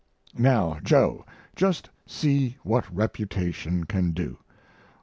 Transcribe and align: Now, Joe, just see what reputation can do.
Now, 0.35 0.79
Joe, 0.81 1.27
just 1.55 1.91
see 2.07 2.57
what 2.63 2.91
reputation 2.91 3.83
can 3.83 4.13
do. 4.13 4.39